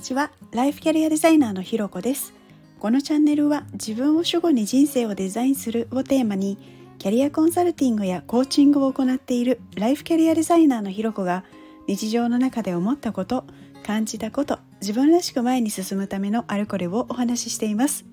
[0.00, 0.30] にちは。
[0.52, 2.32] ライフキャリアデザイナーのひろこです。
[2.78, 6.56] このチャンネルは自分を主語に人生をデザインするをテーマに
[6.98, 11.44] キャリアコンサルティングやコーチングを行っているライフキャリアデザイナーのひろこが
[11.86, 13.44] 日常の中で思ったこと
[13.84, 18.06] 感じたこと自分らしく前に進むためのあれこれをお話ししています。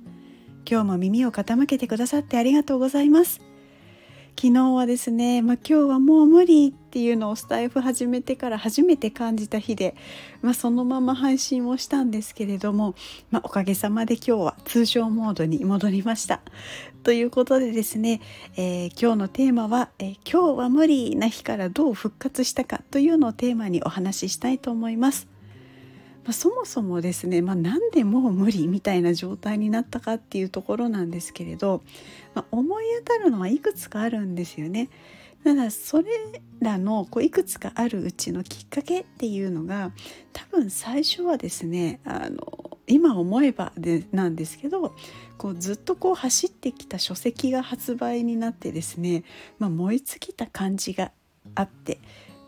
[0.70, 3.47] 今日も耳を傾けてくださってありがとうございます。
[4.40, 9.96] 昨日はですね、まあ、今日はもう無理っていうのをスタイフ始めてから初めて感じた日で、
[10.44, 12.94] まあ、そのまま配信をしたんですけれども、
[13.32, 16.42] まあ、おかげさまで今日は通常モードに戻りました。
[17.02, 18.22] ということでですね、
[18.58, 25.37] えー、今日のテーマは、えー、今日は無理な日からどう復活したかというのをテーマにお話ししたいと思います。
[26.28, 31.84] まあ、そもそもですね、まあ、なんでもう無理みたいな状態になったかっていうところなんですけれど、
[32.36, 34.90] まあ、思い当たるのはいくつかあるんですよね。
[35.46, 36.10] ただそれ
[36.60, 39.94] らのこういくつかあるうちのきっかけっていうのが
[40.34, 44.94] 多分最初はですねあの今思えばでなんですけど
[45.38, 49.24] こうずっとこう走ってきた書籍が発売になってですね、
[49.60, 51.12] まあ、燃え尽きた感じが
[51.56, 52.00] あって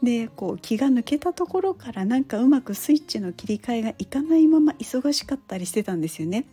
[0.02, 6.46] でこう気が抜けたところからなんかうまくスイッチの切り替えがいかないまま忙しかったりしてたんですよね。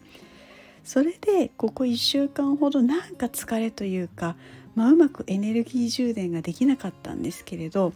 [0.84, 4.36] それでここ1週間ほどなんか疲れというか、
[4.76, 7.92] まあ、うまくエネルギー充電ができなかったんですけれど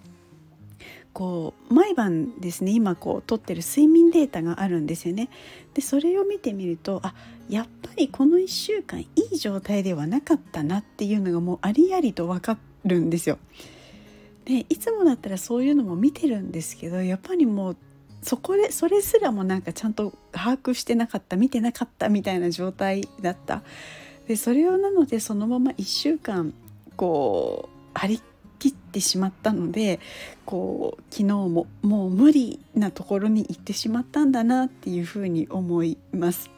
[1.13, 5.29] こう毎晩ですね今こう取ってる睡眠データがあるんですよね。
[5.75, 7.15] でそれを見てみるとあ
[7.49, 13.39] やっぱりこの1週間いい状態ではなかったなっていうのがもうありありと分かるんですよ。
[14.45, 17.77] でいつもだったらそういうのも見てるんですけどやっぱりもう
[18.23, 23.63] そこでそれすらもなんかちゃんと把握してなかった見てなかったみたいな状態だった
[24.29, 26.53] でそれをなのでそのまま1週間
[26.97, 28.23] こう張り
[28.59, 30.01] 切ってしまったので
[30.45, 36.51] こう昨日ももう無理なところに行ってしまったんだなっていうふうに思います。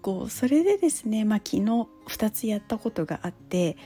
[0.00, 1.62] こうそれでですね、まあ、昨日
[2.08, 3.76] 2つやったことがあって、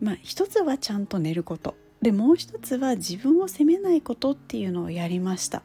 [0.00, 5.62] まあ、1つはちゃんと寝ることでもう一つは自分を責めないことっていうのをやりました。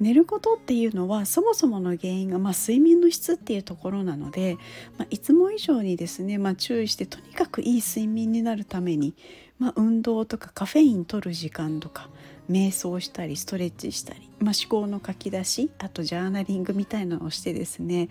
[0.00, 4.56] 寝ることっていうのはそもそもの原因が、まあ、睡眠の質っていうところなので、
[4.98, 9.14] まあ、いつも以上にですね、まあ、注意してとにかくいい睡眠になるために、
[9.58, 12.08] まあ、運動とかカフェイン取る時間とか
[12.50, 18.08] 瞑想したりストレッチしたり、まあ、思考の書き出しあとジャーナリングみたいなのをしてですね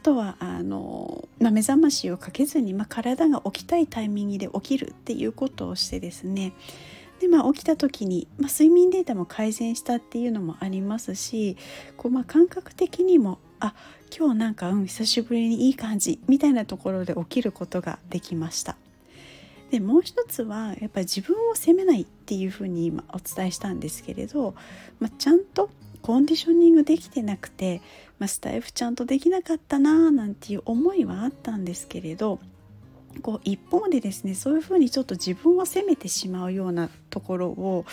[0.00, 6.52] あとはあの、まあ、目覚ましをかけずに、まあ、体が起きたいタイミングで起きるっていうことをしてですね
[7.20, 11.58] でまあ、起きた時に、まあ、睡眠データも改善したっていうのもありますし
[11.98, 13.74] こう、まあ、感覚的にもあ
[14.16, 18.76] 今日なんか、うん、久しぶりにいい感じみたいなところで起きることができました。
[19.70, 24.54] でもう一つはやっぱり自分を責めないっていうふうに今お伝えしたんですけれど、
[24.98, 25.70] まあ、ちゃんと
[26.02, 27.82] コンディショニングできてなくて、
[28.18, 32.40] まあ、スタイフちゃんとできなかったなーなんていう思いはあったんですけれど
[33.22, 37.84] こう一方でですねそういうふうにちょっと自分を責めてしまうようなところを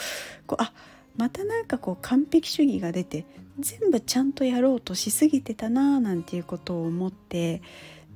[0.45, 0.71] こうあ
[1.17, 3.25] またなんかこう完璧主義が出て
[3.59, 7.61] 全部ちゃんとやろうとしすぎてたなーなんていうことを思って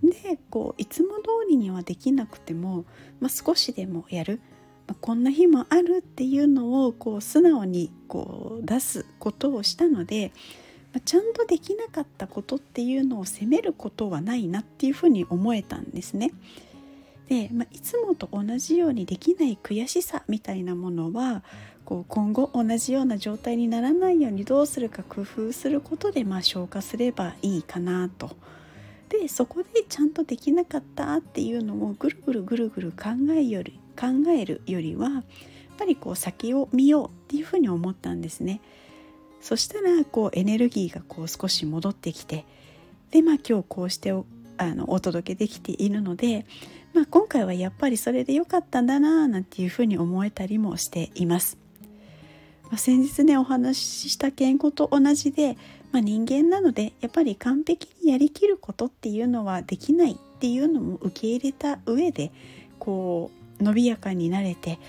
[0.03, 2.85] でこういつも通りにはできなくても、
[3.19, 4.39] まあ、少しでもやる、
[4.87, 10.31] まあ、こんな日もあるっていうのをこう素直にこう出すことをしたので、
[10.93, 16.31] まあ、ちゃんとできなかったことっていうのを責めることはないなっていうふうに思えたんですね。
[17.27, 21.43] で、まあ、いつもと同じようにできない悔しさみたいなものは
[21.85, 28.35] こう今後同じような状態にならないようにどうするか工夫することでまあ消化すればいいかなと。
[29.09, 35.23] でそこでちゃんとできなかったっていうのをぐるぐるぐるぐる考えより考えるよりはやっ
[35.77, 38.61] ぱりこう先を見ようっていうふうに思ったんですね。
[39.41, 42.45] そしたらこうエネルギーがこう少し戻ってきて
[43.09, 44.13] でまあ今日こうして
[44.61, 46.45] あのお届けできているので、
[46.93, 51.57] まあ、今回はやっぱりそれで良かったんだななんていうふうに思えたりもしています。
[52.63, 55.57] まあ、先日ねお話しした健康と同じで、
[55.91, 62.31] まあ、人間なのでやっぱり完璧にやりきることっていうのはできないっていうのも受け入れた上で
[62.79, 63.29] こ
[63.59, 64.79] う伸びやかになれて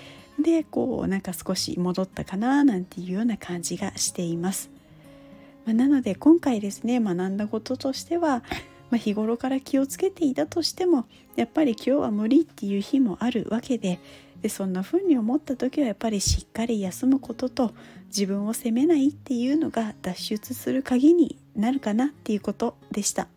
[0.40, 4.70] でこうなんか少し戻ったかななんていうような感じがしています。
[5.64, 8.42] まあ、なので今回ですね学んだこととしては、
[8.92, 13.98] まあ、日頃から気をつけていたとしてもやっぱり今日は無理っていう日もあるわけで
[14.42, 17.72] でそんな風に思った時はやっぱりしっかり休むことと
[18.08, 23.28] 自分を責めないっていうのが脱出する鍵になるかなっていうことでした。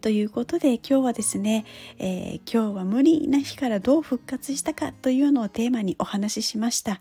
[0.00, 1.64] ということで今日はですね、
[1.98, 7.00] えー、今日は無理な日からどう復活したかというのをテーマにお話ししました。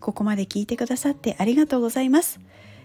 [0.00, 2.40] ここまで聞いてくださってありがとうございます。